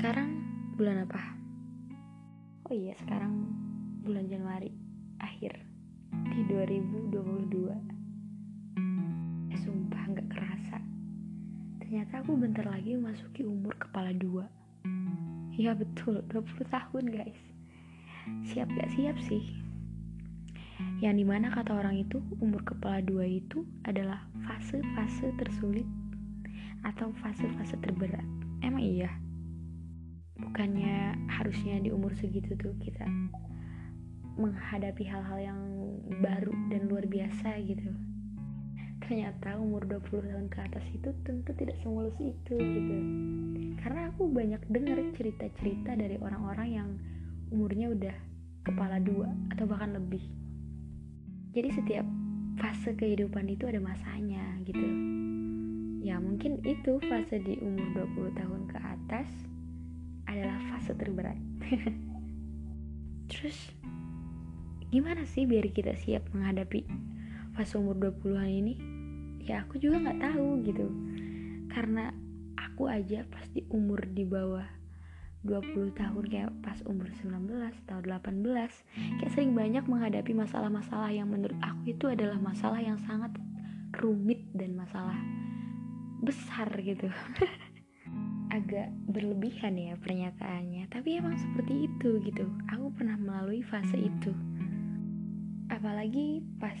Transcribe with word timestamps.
Sekarang 0.00 0.32
bulan 0.80 1.04
apa? 1.04 1.20
Oh 2.64 2.72
iya, 2.72 2.96
sekarang 3.04 3.52
bulan 4.00 4.32
Januari 4.32 4.72
akhir 5.20 5.60
di 6.32 6.40
2022. 6.48 7.68
Eh, 9.52 9.58
sumpah 9.60 10.00
nggak 10.08 10.24
kerasa. 10.32 10.80
Ternyata 11.84 12.24
aku 12.24 12.32
bentar 12.32 12.64
lagi 12.64 12.96
memasuki 12.96 13.44
umur 13.44 13.76
kepala 13.76 14.16
dua. 14.16 14.48
Ya 15.60 15.76
betul, 15.76 16.24
20 16.32 16.48
tahun 16.72 17.04
guys. 17.04 17.40
Siap 18.48 18.72
gak 18.72 18.88
siap 18.96 19.20
sih? 19.28 19.52
Yang 21.04 21.14
di 21.20 21.24
mana 21.28 21.52
kata 21.52 21.76
orang 21.76 22.00
itu 22.00 22.24
umur 22.40 22.64
kepala 22.64 23.04
dua 23.04 23.28
itu 23.28 23.68
adalah 23.84 24.24
fase-fase 24.48 25.28
tersulit 25.36 25.84
atau 26.88 27.12
fase-fase 27.20 27.76
terberat. 27.84 28.24
Emang 28.64 28.80
iya? 28.80 29.12
Bukannya 30.40 31.28
harusnya 31.28 31.80
di 31.80 31.92
umur 31.92 32.12
segitu 32.16 32.56
tuh 32.56 32.72
kita 32.80 33.04
menghadapi 34.40 35.04
hal-hal 35.04 35.38
yang 35.40 35.60
baru 36.20 36.52
dan 36.72 36.88
luar 36.88 37.04
biasa 37.04 37.60
gitu. 37.64 37.90
Ternyata 39.04 39.58
umur 39.58 39.84
20 39.84 40.30
tahun 40.30 40.46
ke 40.48 40.58
atas 40.70 40.84
itu 40.94 41.10
tentu 41.26 41.50
tidak 41.56 41.76
semulus 41.82 42.14
itu 42.20 42.54
gitu. 42.56 42.96
Karena 43.82 44.08
aku 44.12 44.30
banyak 44.30 44.62
dengar 44.70 44.98
cerita-cerita 45.16 45.98
dari 45.98 46.16
orang-orang 46.20 46.68
yang 46.70 46.88
umurnya 47.50 47.90
udah 47.90 48.16
kepala 48.64 49.02
dua 49.02 49.28
atau 49.52 49.64
bahkan 49.66 49.96
lebih. 49.96 50.22
Jadi 51.50 51.68
setiap 51.74 52.06
fase 52.60 52.92
kehidupan 52.94 53.48
itu 53.50 53.66
ada 53.66 53.80
masanya 53.80 54.60
gitu 54.68 54.84
ya 56.00 56.16
mungkin 56.16 56.64
itu 56.64 56.96
fase 57.06 57.38
di 57.44 57.60
umur 57.60 58.08
20 58.16 58.40
tahun 58.40 58.62
ke 58.72 58.78
atas 58.80 59.28
terberat 60.96 61.38
terus 63.30 63.56
gimana 64.90 65.22
sih 65.22 65.46
biar 65.46 65.70
kita 65.70 65.94
siap 65.94 66.26
menghadapi 66.34 66.82
fase 67.54 67.78
umur 67.78 67.98
20-an 67.98 68.50
ini? 68.50 68.74
Ya 69.44 69.62
aku 69.66 69.76
juga 69.76 70.02
nggak 70.02 70.20
tahu 70.32 70.48
gitu. 70.66 70.86
Karena 71.70 72.10
aku 72.58 72.90
aja 72.90 73.22
pas 73.30 73.46
di 73.52 73.62
umur 73.70 74.02
di 74.10 74.26
bawah 74.26 74.66
20 75.44 75.96
tahun 75.96 76.24
kayak 76.28 76.52
pas 76.60 76.76
umur 76.84 77.08
19 77.08 77.48
atau 77.88 77.98
18 78.04 78.44
kayak 79.20 79.32
sering 79.32 79.56
banyak 79.56 79.84
menghadapi 79.88 80.36
masalah-masalah 80.36 81.08
yang 81.08 81.32
menurut 81.32 81.56
aku 81.64 81.96
itu 81.96 82.12
adalah 82.12 82.36
masalah 82.36 82.76
yang 82.76 83.00
sangat 83.08 83.32
rumit 83.96 84.44
dan 84.52 84.76
masalah 84.76 85.16
besar 86.20 86.68
gitu 86.84 87.08
agak 88.60 88.92
berlebihan 89.08 89.74
ya 89.80 89.96
pernyataannya. 89.96 90.92
Tapi 90.92 91.16
emang 91.16 91.34
seperti 91.40 91.88
itu 91.88 92.20
gitu. 92.28 92.44
Aku 92.76 92.92
pernah 92.92 93.16
melalui 93.16 93.64
fase 93.64 93.96
itu. 93.96 94.36
Apalagi 95.72 96.44
pas 96.60 96.78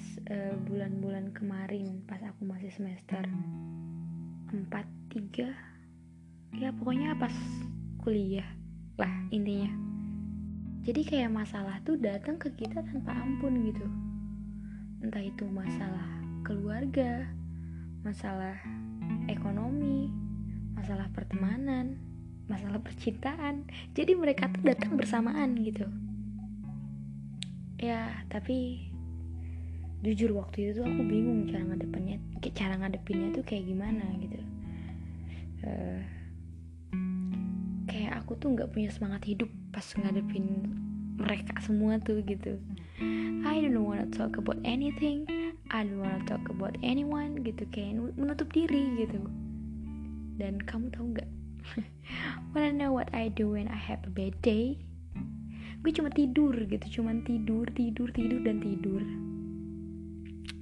bulan-bulan 0.68 1.32
uh, 1.32 1.34
kemarin 1.34 2.04
pas 2.04 2.20
aku 2.20 2.44
masih 2.44 2.68
semester 2.68 3.24
4 4.52 4.68
3 4.68 6.60
ya 6.60 6.68
pokoknya 6.76 7.16
pas 7.16 7.32
kuliah 8.04 8.46
lah 9.00 9.12
intinya. 9.32 9.72
Jadi 10.84 11.00
kayak 11.06 11.32
masalah 11.32 11.80
tuh 11.84 11.96
datang 11.96 12.36
ke 12.36 12.52
kita 12.60 12.84
tanpa 12.84 13.16
ampun 13.16 13.64
gitu. 13.64 13.86
Entah 15.00 15.24
itu 15.24 15.48
masalah 15.48 16.04
keluarga 16.44 17.24
masalah 18.00 18.56
ekonomi 19.28 20.08
masalah 20.80 21.12
pertemanan 21.12 22.00
masalah 22.50 22.82
percintaan. 22.82 23.70
Jadi 23.94 24.18
mereka 24.18 24.50
tuh 24.50 24.66
datang 24.66 24.98
bersamaan 24.98 25.54
gitu. 25.62 25.86
Ya 27.78 28.26
tapi 28.26 28.90
jujur 30.02 30.34
waktu 30.34 30.68
itu 30.68 30.82
tuh 30.82 30.84
aku 30.90 31.02
bingung 31.06 31.46
cara 31.46 31.62
ngadepinnya 31.62 32.18
cara 32.56 32.74
ngadepinnya 32.80 33.28
tuh 33.38 33.44
kayak 33.46 33.64
gimana 33.70 34.04
gitu. 34.18 34.40
Uh, 35.62 36.02
kayak 37.86 38.24
aku 38.24 38.34
tuh 38.42 38.50
nggak 38.58 38.74
punya 38.74 38.90
semangat 38.90 39.22
hidup 39.28 39.48
pas 39.70 39.86
ngadepin 39.94 40.66
mereka 41.20 41.54
semua 41.62 42.02
tuh 42.02 42.18
gitu. 42.26 42.58
I 43.46 43.62
don't 43.62 43.86
wanna 43.86 44.10
talk 44.10 44.36
about 44.36 44.58
anything. 44.66 45.24
I 45.70 45.86
don't 45.86 46.02
wanna 46.02 46.26
talk 46.26 46.42
about 46.50 46.74
anyone 46.82 47.46
gitu 47.46 47.62
kayak 47.70 47.94
menutup 48.18 48.50
diri 48.50 49.06
gitu 49.06 49.22
dan 50.40 50.56
kamu 50.64 50.88
tahu 50.88 51.12
nggak? 51.12 51.30
Wanna 52.56 52.72
know 52.72 52.90
what 52.96 53.12
I 53.12 53.28
do 53.28 53.52
when 53.52 53.68
I 53.68 53.76
have 53.76 54.00
a 54.08 54.12
bad 54.12 54.40
day? 54.40 54.80
Gue 55.84 55.92
cuma 55.92 56.08
tidur 56.12 56.52
gitu 56.68 57.00
cuma 57.00 57.12
tidur 57.24 57.68
tidur 57.72 58.08
tidur 58.12 58.40
dan 58.40 58.56
tidur. 58.64 59.04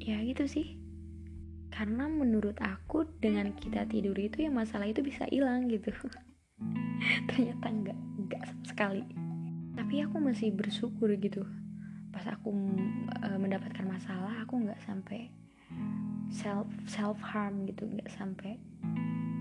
Ya 0.03 0.19
gitu 0.27 0.51
sih. 0.51 0.79
Karena 1.71 2.11
menurut 2.11 2.59
aku 2.59 3.07
dengan 3.23 3.55
kita 3.55 3.87
tidur 3.87 4.19
itu 4.19 4.47
ya 4.47 4.51
masalah 4.51 4.91
itu 4.91 5.03
bisa 5.07 5.27
hilang 5.31 5.71
gitu. 5.71 5.95
Ternyata 7.31 7.67
enggak 7.71 8.43
sama 8.47 8.65
sekali. 8.67 9.03
Tapi 9.79 9.95
aku 10.03 10.19
masih 10.19 10.51
bersyukur 10.55 11.15
gitu. 11.19 11.47
Pas 12.11 12.27
aku 12.27 12.51
e, 13.15 13.29
mendapatkan 13.39 13.87
masalah 13.87 14.43
aku 14.43 14.59
nggak 14.59 14.83
sampai 14.83 15.31
self 16.29 16.69
self 16.85 17.17
harm 17.25 17.65
gitu 17.65 17.89
nggak 17.89 18.11
sampai 18.13 18.61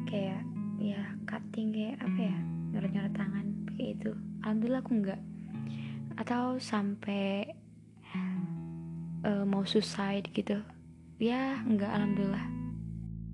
kayak 0.08 0.42
ya 0.80 1.02
cutting 1.28 1.76
kayak 1.76 2.00
apa 2.00 2.20
ya 2.32 2.38
nyoret 2.72 2.92
nyoret 2.96 3.14
tangan 3.14 3.46
kayak 3.76 4.00
itu 4.00 4.12
alhamdulillah 4.42 4.82
aku 4.82 4.92
nggak 5.04 5.22
atau 6.18 6.58
sampai 6.58 7.46
e, 9.22 9.30
mau 9.46 9.64
suicide 9.68 10.30
gitu. 10.34 10.58
Ya 11.22 11.62
nggak 11.66 11.92
alhamdulillah. 11.92 12.46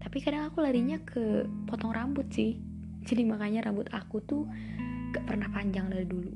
Tapi 0.03 0.17
kadang 0.19 0.51
aku 0.51 0.59
larinya 0.59 0.99
ke 1.01 1.47
potong 1.67 1.95
rambut 1.95 2.27
sih. 2.31 2.59
Jadi 3.03 3.23
makanya 3.23 3.67
rambut 3.67 3.87
aku 3.91 4.23
tuh 4.23 4.47
gak 5.11 5.27
pernah 5.27 5.51
panjang 5.51 5.91
dari 5.91 6.07
dulu. 6.07 6.31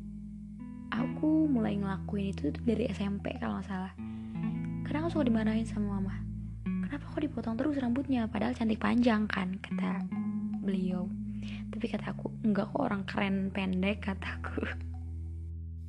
Aku 0.91 1.47
mulai 1.47 1.79
ngelakuin 1.79 2.35
itu 2.35 2.51
tuh 2.51 2.63
dari 2.63 2.87
SMP 2.91 3.35
kalau 3.39 3.59
nggak 3.59 3.67
salah. 3.67 3.93
Kadang 4.87 5.07
aku 5.07 5.19
suka 5.19 5.27
dimarahin 5.27 5.67
sama 5.67 5.99
mama. 5.99 6.15
Kenapa 6.63 7.11
kok 7.11 7.23
dipotong 7.23 7.55
terus 7.59 7.79
rambutnya? 7.79 8.27
Padahal 8.31 8.55
cantik 8.55 8.79
panjang 8.79 9.27
kan 9.27 9.59
kata 9.59 10.07
beliau. 10.67 11.07
Tapi 11.71 11.85
kata 11.87 12.11
aku 12.11 12.27
enggak 12.43 12.67
kok 12.75 12.83
orang 12.83 13.07
keren 13.07 13.47
pendek 13.55 14.03
kataku 14.03 14.67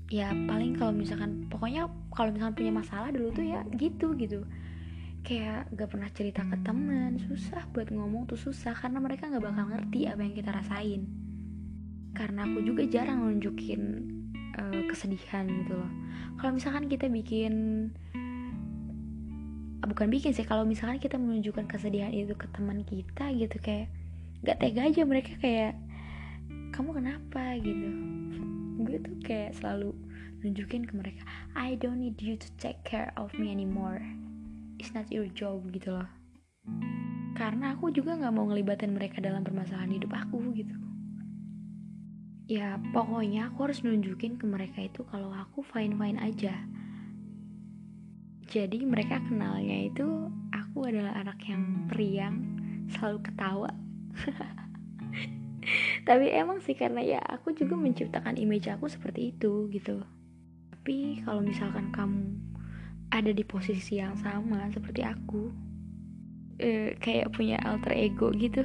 ya 0.08 0.32
paling 0.48 0.72
kalau 0.72 0.92
misalkan 0.96 1.44
pokoknya 1.52 1.84
kalau 2.16 2.32
misalkan 2.32 2.56
punya 2.56 2.72
masalah 2.72 3.08
dulu 3.12 3.28
tuh 3.32 3.44
ya 3.44 3.60
gitu 3.76 4.16
gitu. 4.16 4.44
Kayak 5.20 5.68
gak 5.76 5.88
pernah 5.92 6.08
cerita 6.08 6.40
ke 6.48 6.56
teman 6.64 7.20
susah 7.20 7.68
buat 7.76 7.92
ngomong 7.92 8.24
tuh 8.24 8.40
susah 8.40 8.72
karena 8.72 8.96
mereka 8.96 9.28
gak 9.28 9.44
bakal 9.44 9.68
ngerti 9.68 10.08
apa 10.08 10.20
yang 10.24 10.34
kita 10.34 10.50
rasain. 10.50 11.02
Karena 12.16 12.48
aku 12.48 12.64
juga 12.64 12.88
jarang 12.88 13.28
nunjukin 13.28 13.82
uh, 14.56 14.82
kesedihan 14.88 15.44
gitu 15.44 15.76
loh. 15.76 15.92
Kalau 16.40 16.56
misalkan 16.56 16.88
kita 16.88 17.12
bikin 17.12 17.52
bukan 19.84 20.08
bikin 20.08 20.32
sih 20.32 20.44
kalau 20.44 20.64
misalkan 20.64 21.00
kita 21.00 21.20
menunjukkan 21.20 21.68
kesedihan 21.68 22.12
itu 22.12 22.32
ke 22.36 22.48
teman 22.52 22.84
kita 22.84 23.28
gitu 23.36 23.56
kayak 23.60 23.92
gak 24.46 24.58
tega 24.62 24.86
aja 24.86 25.02
mereka 25.02 25.32
kayak 25.42 25.74
kamu 26.70 27.02
kenapa? 27.02 27.58
gitu. 27.58 27.88
Gue 28.86 28.98
tuh 29.02 29.16
kayak 29.26 29.58
selalu 29.58 29.90
nunjukin 30.38 30.86
ke 30.86 30.94
mereka 30.94 31.26
I 31.58 31.74
don't 31.74 31.98
need 31.98 32.22
you 32.22 32.38
to 32.38 32.48
take 32.62 32.78
care 32.86 33.10
of 33.18 33.34
me 33.34 33.50
anymore. 33.50 33.98
It's 34.78 34.94
not 34.94 35.10
your 35.10 35.26
job 35.34 35.66
gitu 35.74 35.98
loh. 35.98 36.06
Karena 37.34 37.74
aku 37.74 37.90
juga 37.90 38.14
nggak 38.14 38.34
mau 38.34 38.46
ngelibatin 38.46 38.94
mereka 38.94 39.18
dalam 39.18 39.42
permasalahan 39.42 39.98
hidup 39.98 40.14
aku 40.14 40.38
gitu. 40.54 40.74
Ya 42.46 42.78
pokoknya 42.94 43.50
aku 43.50 43.68
harus 43.68 43.82
nunjukin 43.82 44.38
ke 44.38 44.46
mereka 44.46 44.78
itu 44.86 45.02
kalau 45.10 45.34
aku 45.34 45.66
fine 45.66 45.98
fine 45.98 46.18
aja. 46.22 46.54
Jadi 48.48 48.86
mereka 48.86 49.20
kenalnya 49.26 49.90
itu 49.90 50.06
aku 50.54 50.88
adalah 50.88 51.18
anak 51.20 51.42
yang 51.44 51.90
periang 51.90 52.40
selalu 52.88 53.20
ketawa 53.20 53.68
tapi 56.08 56.32
emang 56.32 56.58
sih 56.64 56.72
karena 56.72 57.04
ya 57.04 57.20
aku 57.20 57.52
juga 57.52 57.76
menciptakan 57.76 58.40
image 58.40 58.68
aku 58.72 58.88
seperti 58.88 59.36
itu 59.36 59.68
gitu. 59.72 60.00
Tapi 60.72 61.20
kalau 61.26 61.44
misalkan 61.44 61.92
kamu 61.92 62.24
ada 63.12 63.32
di 63.32 63.44
posisi 63.44 64.00
yang 64.00 64.16
sama 64.20 64.68
seperti 64.72 65.04
aku 65.04 65.52
e, 66.60 66.96
kayak 67.00 67.32
punya 67.32 67.56
alter 67.64 67.96
ego 67.96 68.28
gitu 68.36 68.64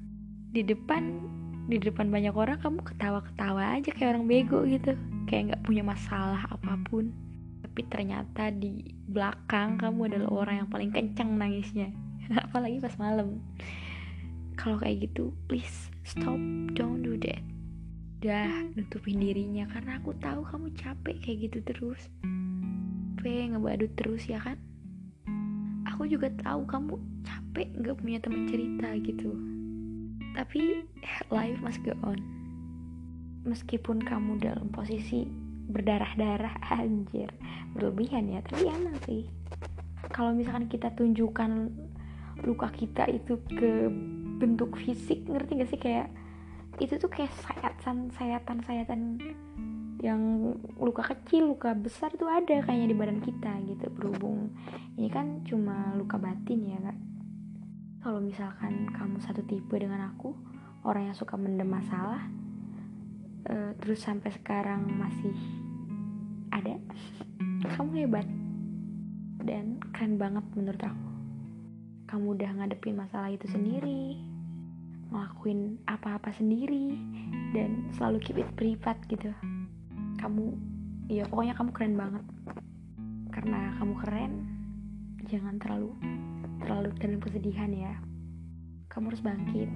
di 0.54 0.60
depan 0.60 1.28
di 1.68 1.76
depan 1.76 2.08
banyak 2.08 2.32
orang 2.32 2.56
kamu 2.64 2.80
ketawa-ketawa 2.80 3.76
aja 3.76 3.92
kayak 3.92 4.16
orang 4.16 4.24
bego 4.24 4.64
gitu. 4.64 4.96
Kayak 5.28 5.52
nggak 5.52 5.62
punya 5.68 5.84
masalah 5.84 6.48
apa 6.48 6.80
pun. 6.88 7.12
Tapi 7.60 7.84
ternyata 7.92 8.48
di 8.48 8.96
belakang 9.04 9.76
kamu 9.76 10.08
adalah 10.08 10.28
orang 10.32 10.54
yang 10.64 10.68
paling 10.72 10.88
kencang 10.88 11.36
nangisnya. 11.36 11.92
Apalagi 12.48 12.80
pas 12.80 12.96
malam 12.96 13.44
kalau 14.58 14.74
kayak 14.82 15.06
gitu 15.06 15.30
please 15.46 15.88
stop. 16.02 16.36
Don't 16.74 17.06
do 17.06 17.14
that. 17.22 17.38
Udah 18.18 18.66
nutupin 18.74 19.22
dirinya. 19.22 19.70
Karena 19.70 20.02
aku 20.02 20.10
tahu 20.18 20.42
kamu 20.42 20.74
capek 20.74 21.16
kayak 21.22 21.38
gitu 21.46 21.58
terus. 21.62 22.10
Capek 23.22 23.54
ngebadut 23.54 23.92
terus 23.94 24.26
ya 24.26 24.42
kan? 24.42 24.58
Aku 25.94 26.10
juga 26.10 26.26
tahu 26.42 26.66
kamu 26.66 26.98
capek 27.22 27.68
nggak 27.78 27.96
punya 28.02 28.18
teman 28.18 28.50
cerita 28.50 28.88
gitu. 28.98 29.30
Tapi 30.34 30.82
life 31.30 31.58
must 31.62 31.78
go 31.86 31.94
on. 32.02 32.18
Meskipun 33.46 34.02
kamu 34.02 34.42
dalam 34.42 34.74
posisi 34.74 35.22
berdarah-darah 35.70 36.58
anjir. 36.82 37.30
Berlebihan 37.78 38.26
ya 38.26 38.42
tapi 38.42 38.66
emang 38.66 38.98
sih. 39.06 39.30
Kalau 40.10 40.34
misalkan 40.34 40.66
kita 40.66 40.90
tunjukkan 40.98 41.70
luka 42.46 42.70
kita 42.70 43.06
itu 43.10 43.34
ke 43.50 43.90
bentuk 44.38 44.78
fisik 44.78 45.26
ngerti 45.26 45.52
gak 45.58 45.70
sih? 45.70 45.80
Kayak 45.82 46.08
itu 46.78 46.94
tuh 46.94 47.10
kayak 47.10 47.34
sayatan 47.42 48.14
sayatan 48.14 48.58
sayatan 48.62 49.00
yang 49.98 50.54
luka 50.78 51.02
kecil 51.02 51.50
luka 51.50 51.74
besar 51.74 52.14
tuh 52.14 52.30
ada 52.30 52.62
kayaknya 52.62 52.94
di 52.94 52.96
badan 52.96 53.18
kita 53.18 53.50
gitu 53.66 53.90
berhubung 53.90 54.54
ini 54.94 55.10
kan 55.10 55.42
cuma 55.42 55.94
luka 55.98 56.18
batin 56.18 56.70
ya 56.70 56.78
kak. 56.78 56.98
Kalau 57.98 58.22
misalkan 58.22 58.86
kamu 58.94 59.18
satu 59.18 59.42
tipe 59.42 59.74
dengan 59.74 60.14
aku 60.14 60.30
orang 60.86 61.10
yang 61.10 61.16
suka 61.18 61.34
mendem 61.34 61.66
masalah 61.66 62.22
uh, 63.50 63.74
terus 63.82 63.98
sampai 63.98 64.30
sekarang 64.30 64.86
masih 64.86 65.34
ada 66.54 66.78
kamu 67.74 68.06
hebat 68.06 68.26
dan 69.42 69.82
keren 69.90 70.14
banget 70.14 70.46
menurut 70.54 70.82
aku. 70.82 71.10
Kamu 72.06 72.38
udah 72.38 72.50
ngadepin 72.54 72.94
masalah 72.94 73.34
itu 73.34 73.50
sendiri 73.50 74.27
ngelakuin 75.08 75.80
apa-apa 75.88 76.28
sendiri 76.36 76.92
dan 77.56 77.88
selalu 77.96 78.20
keep 78.20 78.38
it 78.40 78.50
privat 78.56 78.96
gitu. 79.08 79.32
Kamu 80.20 80.52
ya 81.08 81.24
pokoknya 81.28 81.56
kamu 81.56 81.70
keren 81.72 81.94
banget. 81.96 82.24
Karena 83.32 83.72
kamu 83.80 83.94
keren 84.04 84.32
jangan 85.28 85.56
terlalu 85.60 85.96
terlalu 86.60 86.88
dalam 87.00 87.20
kesedihan 87.24 87.70
ya. 87.72 87.94
Kamu 88.92 89.12
harus 89.12 89.24
bangkit. 89.24 89.70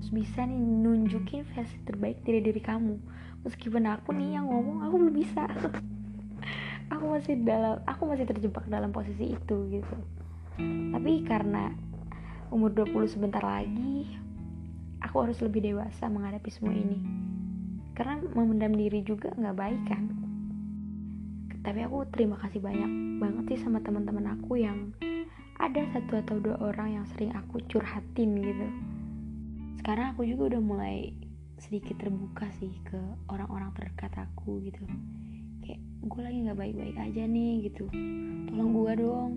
Harus 0.00 0.10
bisa 0.12 0.44
nih 0.44 0.60
nunjukin 0.60 1.48
versi 1.56 1.80
terbaik 1.88 2.20
dari 2.28 2.44
diri 2.44 2.60
kamu. 2.60 3.00
Meskipun 3.48 3.88
aku 3.88 4.12
nih 4.12 4.36
yang 4.36 4.48
ngomong 4.48 4.84
aku 4.84 4.94
belum 5.00 5.14
bisa. 5.16 5.44
Aku 6.92 7.08
masih 7.08 7.40
dalam 7.40 7.80
aku 7.88 8.04
masih 8.04 8.28
terjebak 8.28 8.68
dalam 8.68 8.92
posisi 8.92 9.32
itu 9.32 9.56
gitu. 9.72 9.96
Tapi 10.92 11.24
karena 11.24 11.72
umur 12.52 12.76
20 12.76 13.08
sebentar 13.08 13.40
lagi 13.40 14.20
aku 15.04 15.28
harus 15.28 15.38
lebih 15.44 15.60
dewasa 15.60 16.08
menghadapi 16.08 16.48
semua 16.48 16.72
ini. 16.72 16.98
Karena 17.92 18.18
memendam 18.32 18.72
diri 18.72 19.04
juga 19.04 19.30
nggak 19.36 19.56
baik 19.56 19.82
kan? 19.86 20.02
Tapi 21.64 21.80
aku 21.84 22.08
terima 22.12 22.40
kasih 22.40 22.60
banyak 22.60 23.20
banget 23.20 23.44
sih 23.54 23.60
sama 23.64 23.80
teman-teman 23.84 24.36
aku 24.36 24.60
yang 24.60 24.92
ada 25.60 25.80
satu 25.94 26.20
atau 26.20 26.36
dua 26.40 26.56
orang 26.60 27.00
yang 27.00 27.06
sering 27.14 27.32
aku 27.36 27.60
curhatin 27.70 28.36
gitu. 28.36 28.66
Sekarang 29.80 30.16
aku 30.16 30.26
juga 30.26 30.56
udah 30.56 30.62
mulai 30.64 30.96
sedikit 31.60 31.96
terbuka 32.00 32.50
sih 32.58 32.72
ke 32.84 32.98
orang-orang 33.30 33.70
terdekat 33.76 34.12
aku 34.18 34.60
gitu. 34.66 34.84
Kayak 35.64 35.80
gue 36.04 36.20
lagi 36.20 36.38
nggak 36.44 36.58
baik-baik 36.58 36.96
aja 37.00 37.22
nih 37.24 37.52
gitu. 37.70 37.88
Tolong 38.50 38.70
gue 38.74 38.92
dong. 39.00 39.32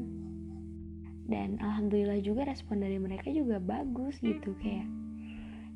Dan 1.27 1.59
alhamdulillah 1.59 2.19
juga 2.23 2.47
respon 2.47 2.83
dari 2.83 2.99
mereka 2.99 3.31
juga 3.31 3.59
bagus 3.59 4.19
gitu 4.23 4.55
kayak 4.63 4.87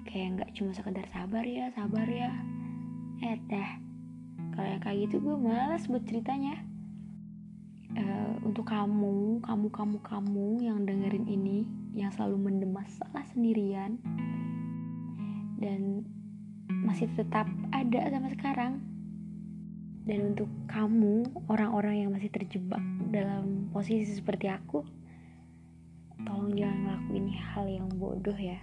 kayak 0.08 0.28
nggak 0.38 0.52
cuma 0.58 0.72
sekedar 0.74 1.06
sabar 1.10 1.44
ya 1.46 1.70
sabar 1.74 2.08
ya. 2.08 2.32
Eh 3.22 3.38
dah 3.50 3.80
kalau 4.52 4.68
yang 4.68 4.82
kayak 4.84 4.98
gitu 5.08 5.24
gue 5.24 5.36
malas 5.38 5.88
buat 5.88 6.04
ceritanya. 6.06 6.60
Uh, 7.92 8.40
untuk 8.48 8.72
kamu 8.72 9.44
kamu 9.44 9.68
kamu 9.68 9.98
kamu 10.00 10.48
yang 10.64 10.88
dengerin 10.88 11.28
ini 11.28 11.68
yang 11.92 12.08
selalu 12.16 12.48
mendem 12.48 12.72
masalah 12.72 13.20
sendirian 13.36 14.00
dan 15.60 16.08
masih 16.88 17.12
tetap 17.20 17.48
ada 17.76 18.02
sama 18.08 18.32
sekarang. 18.32 18.74
Dan 20.02 20.34
untuk 20.34 20.50
kamu 20.66 21.30
orang-orang 21.46 22.08
yang 22.08 22.10
masih 22.10 22.34
terjebak 22.34 22.82
dalam 23.14 23.70
posisi 23.70 24.18
seperti 24.18 24.50
aku 24.50 24.82
tolong 26.26 26.54
jangan 26.54 26.78
ngelakuin 26.86 27.28
hal 27.34 27.66
yang 27.70 27.88
bodoh 27.98 28.38
ya 28.38 28.58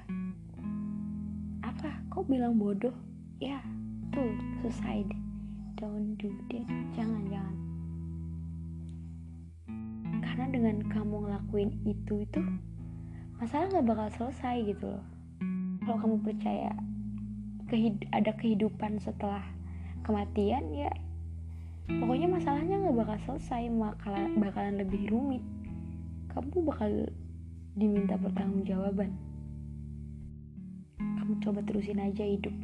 apa? 1.68 1.90
Kok 2.08 2.32
bilang 2.32 2.56
bodoh? 2.56 2.96
Ya 3.44 3.60
tuh 4.08 4.32
suicide 4.64 5.12
don't 5.76 6.16
do 6.16 6.32
that. 6.48 6.64
Jangan 6.96 7.22
jangan. 7.28 7.56
Karena 10.24 10.46
dengan 10.48 10.76
kamu 10.88 11.16
ngelakuin 11.28 11.70
itu 11.84 12.24
itu 12.24 12.40
masalah 13.36 13.68
nggak 13.68 13.86
bakal 13.86 14.08
selesai 14.16 14.56
gitu 14.64 14.96
loh. 14.96 15.04
Kalau 15.84 15.98
kamu 16.00 16.16
percaya 16.24 16.72
kehid 17.68 18.00
ada 18.16 18.32
kehidupan 18.32 18.96
setelah 18.96 19.44
kematian 20.08 20.72
ya 20.72 20.88
pokoknya 22.00 22.32
masalahnya 22.32 22.80
nggak 22.80 22.96
bakal 22.96 23.18
selesai. 23.28 23.68
Bakalan 23.76 24.40
bakalan 24.40 24.74
lebih 24.80 25.04
rumit. 25.12 25.44
Kamu 26.32 26.64
bakal 26.64 27.12
diminta 27.76 28.16
pertanggungjawaban 28.16 29.28
coba 31.44 31.60
terusin 31.60 32.00
aja 32.00 32.24
hidup. 32.24 32.54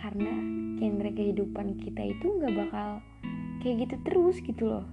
Karena 0.00 0.32
genre 0.80 1.10
kehidupan 1.12 1.80
kita 1.80 2.02
itu 2.12 2.26
nggak 2.40 2.54
bakal 2.56 2.88
kayak 3.60 3.88
gitu 3.88 3.96
terus 4.04 4.36
gitu 4.40 4.64
loh. 4.68 4.86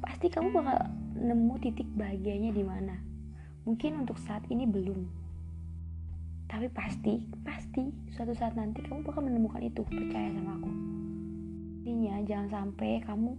Pasti 0.00 0.28
kamu 0.28 0.52
bakal 0.52 0.76
nemu 1.16 1.54
titik 1.60 1.88
bahagianya 1.96 2.52
di 2.52 2.64
mana. 2.64 2.96
Mungkin 3.64 4.04
untuk 4.04 4.20
saat 4.20 4.44
ini 4.52 4.68
belum. 4.68 5.04
Tapi 6.46 6.70
pasti 6.70 7.26
pasti 7.42 7.90
suatu 8.14 8.32
saat 8.32 8.54
nanti 8.54 8.80
kamu 8.84 9.02
bakal 9.02 9.26
menemukan 9.26 9.60
itu 9.60 9.82
percaya 9.84 10.30
sama 10.30 10.56
aku. 10.56 10.70
Intinya 11.84 12.22
jangan 12.24 12.48
sampai 12.48 13.02
kamu 13.02 13.32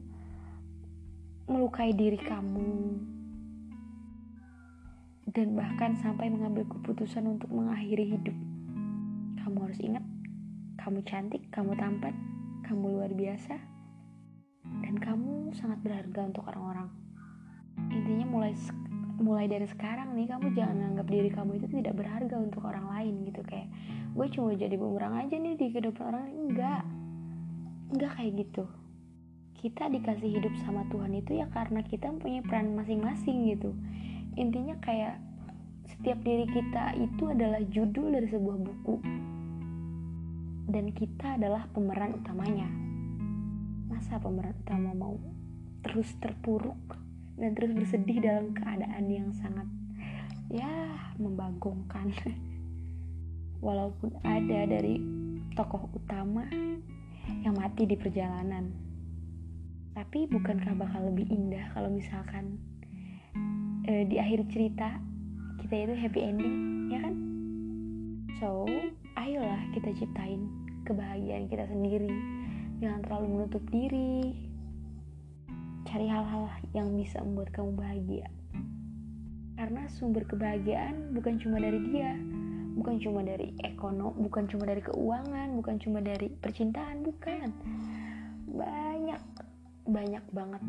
melukai 1.47 1.95
diri 1.95 2.19
kamu. 2.19 2.69
Dan 5.27 5.53
bahkan 5.53 5.93
sampai 6.01 6.33
mengambil 6.33 6.65
keputusan 6.65 7.25
untuk 7.27 7.51
mengakhiri 7.51 8.15
hidup 8.15 8.37
kamu 9.47 9.63
harus 9.63 9.79
ingat 9.79 10.03
kamu 10.75 10.99
cantik, 11.07 11.43
kamu 11.55 11.71
tampan, 11.79 12.11
kamu 12.67 12.99
luar 12.99 13.11
biasa, 13.15 13.55
dan 14.83 14.95
kamu 14.99 15.55
sangat 15.55 15.79
berharga 15.87 16.27
untuk 16.27 16.43
orang-orang. 16.51 16.91
Intinya 17.95 18.27
mulai 18.27 18.51
mulai 19.23 19.47
dari 19.47 19.63
sekarang 19.71 20.19
nih 20.19 20.27
kamu 20.27 20.51
jangan 20.51 20.91
anggap 20.91 21.07
diri 21.07 21.31
kamu 21.31 21.63
itu 21.63 21.67
tidak 21.79 21.95
berharga 21.95 22.35
untuk 22.37 22.59
orang 22.67 22.91
lain 22.91 23.23
gitu 23.25 23.41
kayak 23.47 23.71
gue 24.13 24.27
cuma 24.29 24.53
jadi 24.53 24.75
bumerang 24.77 25.15
aja 25.15 25.35
nih 25.39 25.55
di 25.55 25.65
kehidupan 25.71 26.03
orang 26.11 26.21
lain. 26.27 26.37
Enggak. 26.51 26.83
Enggak 27.95 28.11
kayak 28.19 28.31
gitu. 28.43 28.63
Kita 29.63 29.83
dikasih 29.87 30.29
hidup 30.39 30.53
sama 30.67 30.83
Tuhan 30.91 31.15
itu 31.15 31.39
ya 31.39 31.47
karena 31.55 31.79
kita 31.87 32.11
punya 32.19 32.43
peran 32.43 32.75
masing-masing 32.75 33.47
gitu. 33.55 33.71
Intinya 34.35 34.75
kayak 34.83 35.23
setiap 35.87 36.19
diri 36.19 36.45
kita 36.51 36.99
itu 36.99 37.31
adalah 37.31 37.63
judul 37.71 38.11
dari 38.11 38.27
sebuah 38.27 38.59
buku 38.59 39.27
dan 40.67 40.91
kita 40.91 41.39
adalah 41.39 41.63
pemeran 41.71 42.19
utamanya. 42.19 42.67
Masa 43.87 44.19
pemeran 44.19 44.51
utama 44.67 44.91
mau 44.91 45.15
terus 45.79 46.11
terpuruk 46.19 46.99
dan 47.39 47.55
terus 47.55 47.71
bersedih 47.71 48.19
dalam 48.19 48.51
keadaan 48.51 49.07
yang 49.07 49.31
sangat 49.31 49.67
ya 50.51 50.67
membagongkan. 51.15 52.11
Walaupun 53.65 54.21
ada 54.21 54.69
dari 54.69 55.01
tokoh 55.57 55.89
utama 55.95 56.45
yang 57.41 57.55
mati 57.57 57.87
di 57.87 57.97
perjalanan. 57.97 58.69
Tapi 59.97 60.29
bukankah 60.29 60.77
bakal 60.77 61.09
lebih 61.09 61.25
indah 61.25 61.73
kalau 61.73 61.89
misalkan 61.89 62.61
eh, 63.89 64.05
di 64.05 64.21
akhir 64.21 64.45
cerita 64.53 65.01
kita 65.63 65.73
itu 65.89 65.95
happy 65.97 66.21
ending, 66.21 66.55
ya 66.93 66.99
kan? 67.01 67.15
So, 68.37 68.69
ayolah 69.17 69.65
kita 69.73 69.89
ciptain 69.97 70.56
kebahagiaan 70.87 71.51
kita 71.51 71.67
sendiri. 71.67 72.07
Jangan 72.79 73.03
terlalu 73.03 73.27
menutup 73.35 73.63
diri. 73.67 74.31
Cari 75.83 76.07
hal-hal 76.07 76.47
yang 76.71 76.95
bisa 76.95 77.19
membuat 77.19 77.51
kamu 77.51 77.75
bahagia. 77.75 78.27
Karena 79.59 79.83
sumber 79.91 80.23
kebahagiaan 80.23 81.11
bukan 81.11 81.35
cuma 81.41 81.59
dari 81.59 81.79
dia 81.91 82.15
bukan 82.77 83.01
cuma 83.01 83.25
dari 83.25 83.57
ekonomi 83.65 84.29
bukan 84.29 84.45
cuma 84.45 84.69
dari 84.69 84.85
keuangan 84.85 85.49
bukan 85.57 85.75
cuma 85.81 85.99
dari 85.99 86.29
percintaan 86.29 87.01
bukan. 87.01 87.49
Banyak 88.47 89.21
banyak 89.89 90.23
banget. 90.29 90.63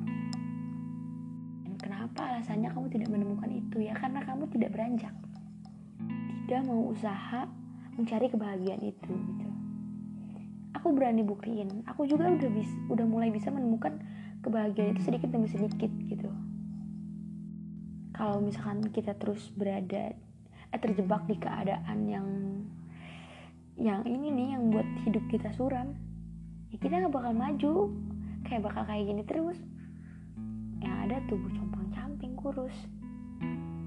Dan 1.69 1.75
kenapa 1.77 2.21
alasannya 2.33 2.73
kamu 2.73 2.87
tidak 2.91 3.09
menemukan 3.13 3.51
itu 3.53 3.77
ya? 3.85 3.93
Karena 3.93 4.25
kamu 4.25 4.49
tidak 4.57 4.73
beranjak. 4.73 5.15
Tidak 6.49 6.65
mau 6.65 6.89
usaha 6.89 7.45
mencari 8.01 8.27
kebahagiaan 8.33 8.81
itu 8.81 9.13
gitu 9.13 9.48
aku 10.75 10.93
berani 10.93 11.25
buktiin. 11.25 11.85
Aku 11.89 12.05
juga 12.05 12.29
udah 12.29 12.51
bis 12.53 12.71
udah 12.89 13.07
mulai 13.07 13.29
bisa 13.33 13.49
menemukan 13.49 14.01
kebahagiaan 14.45 14.97
itu 14.97 15.03
sedikit 15.05 15.33
demi 15.33 15.49
sedikit 15.49 15.91
gitu. 16.09 16.31
Kalau 18.17 18.43
misalkan 18.43 18.83
kita 18.91 19.15
terus 19.15 19.49
berada 19.55 20.13
eh, 20.75 20.81
terjebak 20.81 21.25
di 21.31 21.37
keadaan 21.39 21.99
yang 22.09 22.29
yang 23.79 24.03
ini 24.03 24.35
nih 24.35 24.49
yang 24.59 24.75
buat 24.75 24.89
hidup 25.07 25.23
kita 25.31 25.55
suram 25.55 25.95
ya 26.75 26.77
kita 26.83 26.99
nggak 27.05 27.15
bakal 27.15 27.33
maju. 27.33 27.75
Kayak 28.47 28.71
bakal 28.71 28.83
kayak 28.89 29.05
gini 29.07 29.23
terus. 29.29 29.59
Yang 30.81 30.97
ada 31.05 31.17
tubuh 31.29 31.51
compang 31.53 31.89
camping 31.93 32.35
kurus. 32.39 32.77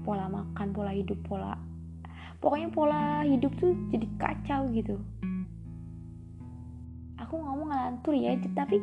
Pola 0.02 0.26
makan 0.26 0.68
pola 0.74 0.90
hidup 0.90 1.18
pola 1.26 1.54
pokoknya 2.42 2.68
pola 2.74 3.22
hidup 3.22 3.54
tuh 3.62 3.72
jadi 3.94 4.06
kacau 4.18 4.66
gitu 4.74 4.98
aku 7.32 7.40
ngomong 7.40 7.72
ngelantur 7.72 8.12
ya 8.12 8.36
tapi 8.52 8.76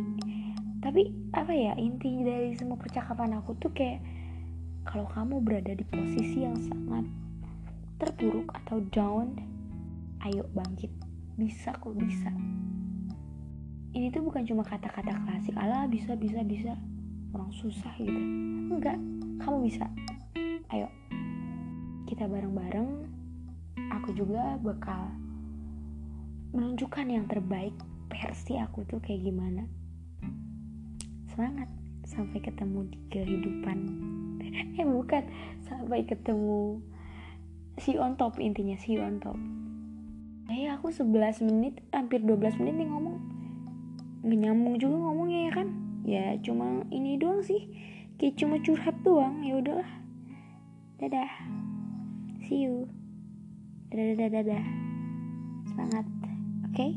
tapi 0.82 1.14
apa 1.38 1.54
ya 1.54 1.78
inti 1.78 2.26
dari 2.26 2.58
semua 2.58 2.82
percakapan 2.82 3.38
aku 3.38 3.54
tuh 3.62 3.70
kayak 3.70 4.02
kalau 4.90 5.06
kamu 5.06 5.38
berada 5.38 5.78
di 5.78 5.86
posisi 5.86 6.50
yang 6.50 6.58
sangat 6.58 7.06
terpuruk 8.02 8.50
atau 8.58 8.82
down 8.90 9.38
ayo 10.26 10.50
bangkit. 10.58 10.90
Bisa 11.38 11.78
kok 11.78 11.94
bisa. 11.94 12.34
Ini 13.94 14.10
tuh 14.10 14.26
bukan 14.26 14.42
cuma 14.50 14.66
kata-kata 14.66 15.14
klasik 15.30 15.54
ala 15.54 15.86
bisa 15.86 16.18
bisa 16.18 16.42
bisa. 16.42 16.74
Orang 17.38 17.54
susah 17.54 17.94
gitu. 18.02 18.18
Enggak 18.74 18.98
kamu 19.46 19.70
bisa. 19.70 19.86
Ayo. 20.74 20.90
Kita 22.10 22.26
bareng-bareng 22.26 22.90
aku 23.94 24.10
juga 24.18 24.58
bakal 24.58 25.14
menunjukkan 26.50 27.06
yang 27.14 27.30
terbaik 27.30 27.78
versi 28.10 28.58
aku 28.58 28.84
tuh 28.90 29.00
kayak 29.00 29.24
gimana? 29.24 29.64
Semangat 31.32 31.70
sampai 32.10 32.42
ketemu 32.42 32.90
di 32.90 32.98
kehidupan. 33.14 33.78
Eh 34.80 34.88
bukan. 34.88 35.24
Sampai 35.62 36.08
ketemu 36.08 36.82
si 37.78 37.96
on 37.96 38.18
top 38.18 38.42
intinya 38.42 38.76
si 38.76 38.98
on 38.98 39.22
top. 39.22 39.38
Eh 40.50 40.66
aku 40.74 40.90
11 40.90 41.46
menit 41.46 41.78
hampir 41.94 42.26
12 42.26 42.60
menit 42.60 42.76
nih 42.82 42.90
ngomong. 42.90 43.18
Nggak 44.26 44.40
nyambung 44.42 44.76
juga 44.82 44.98
ngomongnya 45.06 45.40
ya 45.48 45.52
kan? 45.54 45.68
Ya 46.04 46.26
cuma 46.42 46.84
ini 46.90 47.22
doang 47.22 47.46
sih. 47.46 47.70
Kayak 48.18 48.36
cuma 48.42 48.56
curhat 48.60 48.96
doang 49.06 49.46
ya 49.46 49.62
udahlah. 49.62 49.92
Dadah. 50.98 51.32
See 52.50 52.66
you. 52.66 52.90
Dadah 53.94 54.18
dadah 54.18 54.30
dadah. 54.42 54.66
Semangat 55.70 56.06
oke? 56.66 56.74
okay? 56.74 56.92